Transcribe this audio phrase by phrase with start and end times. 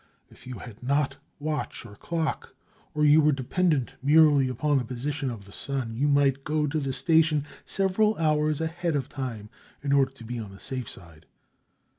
[0.31, 2.55] If you had not watch or clock,
[2.95, 6.79] or you were dependent merely upon the position of the sun, you might go to
[6.79, 9.51] the station several hours ahead of time
[9.83, 11.27] in order to be "on the safe side."